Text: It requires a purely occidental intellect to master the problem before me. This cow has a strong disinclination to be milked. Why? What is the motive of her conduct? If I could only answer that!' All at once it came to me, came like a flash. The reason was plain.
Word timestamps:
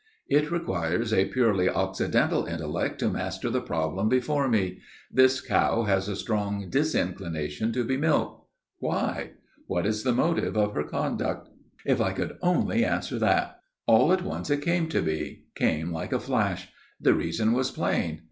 It 0.27 0.49
requires 0.49 1.13
a 1.13 1.25
purely 1.25 1.69
occidental 1.69 2.47
intellect 2.47 2.97
to 3.01 3.09
master 3.11 3.51
the 3.51 3.61
problem 3.61 4.09
before 4.09 4.47
me. 4.49 4.79
This 5.11 5.41
cow 5.41 5.83
has 5.83 6.07
a 6.07 6.15
strong 6.15 6.71
disinclination 6.71 7.71
to 7.73 7.83
be 7.83 7.97
milked. 7.97 8.43
Why? 8.79 9.33
What 9.67 9.85
is 9.85 10.01
the 10.01 10.11
motive 10.11 10.57
of 10.57 10.73
her 10.73 10.85
conduct? 10.85 11.49
If 11.85 12.01
I 12.01 12.13
could 12.13 12.39
only 12.41 12.83
answer 12.83 13.19
that!' 13.19 13.59
All 13.85 14.11
at 14.11 14.23
once 14.23 14.49
it 14.49 14.63
came 14.63 14.89
to 14.89 15.03
me, 15.03 15.43
came 15.53 15.91
like 15.91 16.13
a 16.13 16.19
flash. 16.19 16.69
The 16.99 17.13
reason 17.13 17.53
was 17.53 17.69
plain. 17.69 18.19